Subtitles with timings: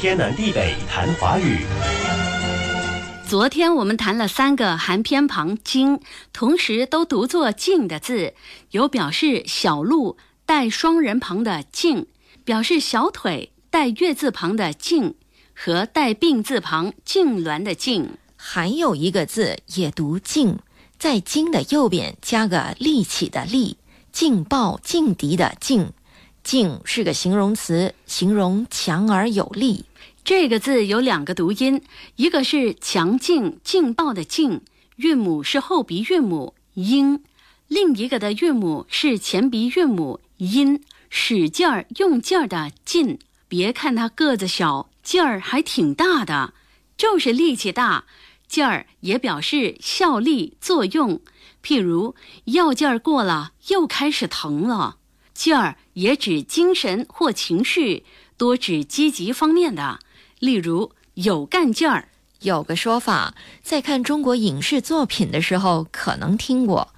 [0.00, 1.58] 天南地北谈华语。
[3.28, 6.00] 昨天我们谈了三个含偏旁“经”，
[6.32, 8.32] 同时都读作“静”的字，
[8.70, 10.16] 有表示小路
[10.46, 12.06] 带双人旁的“静”，
[12.46, 15.16] 表示小腿带月字旁的“静”，
[15.54, 18.06] 和带病字旁“痉挛”的“痉”。
[18.36, 20.60] 还有一个字也读“静”，
[20.98, 23.76] 在“经”的右边加个立起的“立”，
[24.10, 25.92] 劲爆劲敌的“劲”。
[26.50, 29.84] 劲是个形容词，形容强而有力。
[30.24, 31.80] 这个字有两个读音，
[32.16, 34.60] 一个是强劲、劲爆的“劲”，
[34.98, 37.18] 韵母是后鼻韵母“音”；
[37.68, 43.20] 另一个的韵母是前鼻韵母“音”，使劲儿、用劲儿的“劲”。
[43.46, 46.52] 别看它个子小，劲儿还挺大的，
[46.96, 48.06] 就是力气大。
[48.48, 51.20] 劲儿也表示效力、作用，
[51.62, 54.96] 譬如药劲儿过了，又开始疼了。
[55.40, 58.04] 劲儿也指精神或情绪，
[58.36, 59.98] 多指积极方面的，
[60.38, 62.10] 例如有干劲儿。
[62.40, 66.92] 有个说法，在看中国影视作品的时候可能听过，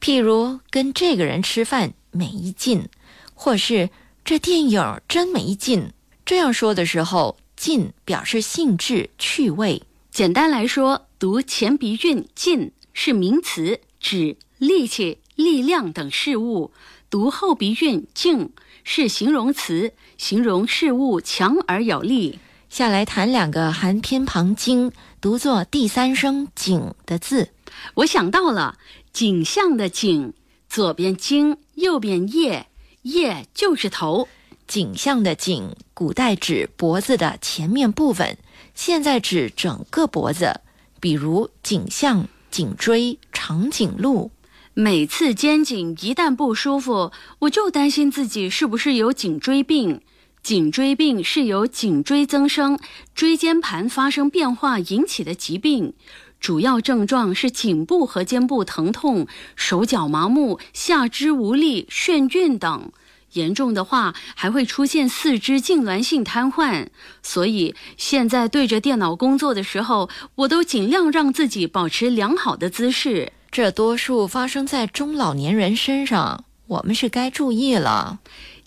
[0.00, 2.88] 譬如跟这个人吃饭没劲，
[3.34, 3.90] 或是
[4.24, 5.92] 这电影真没劲。
[6.24, 9.82] 这样说的时候，劲表示兴致、趣味。
[10.10, 16.70] 简单来说，读前鼻韵“劲”是名词，指力气、力量等事物；
[17.10, 18.52] 读后鼻韵“静”
[18.84, 22.38] 是形容词，形容事物强而有力。
[22.68, 27.50] 下来谈两个含偏旁“经”，读作第三声“景”的字。
[27.94, 28.78] 我想到了
[29.12, 30.32] 景象的“景”，
[30.68, 32.66] 左边“经”，右边“叶
[33.02, 34.28] ”，“叶”就是头。
[34.66, 38.38] 景象的“景”，古代指脖子的前面部分。
[38.74, 40.60] 现在指整个脖子，
[41.00, 44.30] 比如颈项、颈椎、长颈鹿。
[44.76, 50.00] 每次肩颈一旦不舒服，我就担心自己是不是有颈椎病。
[50.42, 52.80] 颈椎病是由颈椎增生、
[53.14, 55.92] 椎间盘发生变化引起的疾病，
[56.40, 62.90] 主要症状是颈部和肩部疼痛、手脚麻木、下肢无力、眩晕等。
[63.34, 66.88] 严重的话，还会出现四肢痉挛性瘫痪。
[67.22, 73.32] 所以现在对着电脑工作的时候，我都尽量让自己保持良好的姿势。
[73.54, 78.18] 这多数发生在中老年人身上，我们是该注意了。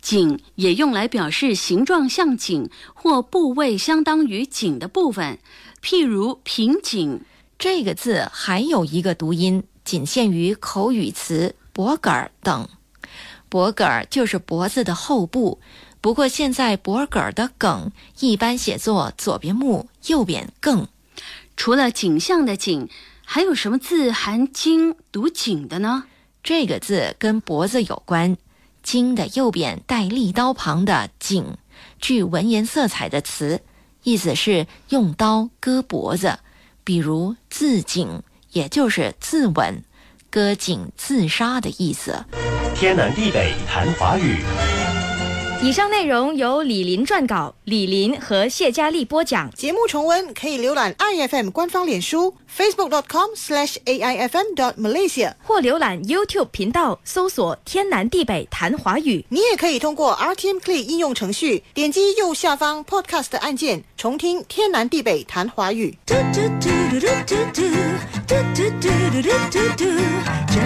[0.00, 5.38] 颈也用来表示形状像颈或部位相当于颈的部分，
[5.84, 7.20] 譬如瓶颈。
[7.58, 12.66] 这个字还有一个读音，仅限于口语词脖梗儿等。
[13.50, 15.60] 脖梗儿就是脖子的后部，
[16.00, 20.88] 不过现在脖梗儿的“梗”一般写作左边木，右边更。
[21.54, 22.88] 除了颈项的“景”，
[23.32, 26.02] 还有什么字含“经”读“景”的呢？
[26.42, 28.36] 这个字跟脖子有关
[28.82, 31.56] ，“经”的右边带立刀旁的“井”，
[32.02, 33.60] 具文言色彩的词，
[34.02, 36.40] 意思是用刀割脖子，
[36.82, 38.20] 比如自颈，
[38.50, 39.82] 也就是自刎、
[40.28, 42.24] 割颈自杀的意思。
[42.74, 44.38] 天南地北谈华语。
[45.62, 49.50] 以上内容由李林撰稿，李林和谢佳丽播讲。
[49.50, 59.22] 节目重温可以浏览 iFM 官方脸书 facebook.com/aifm.malaysia，或浏览 YouTube 频道搜索“天南地北谈华语”。
[59.28, 65.98] 你也可以通过 RTM Play 应用程序，点击右下方 Podcast 的按键，重听“天南地北谈华语”。
[66.06, 66.16] 这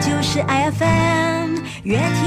[0.00, 1.56] 就是 iFM。
[1.82, 2.25] 越听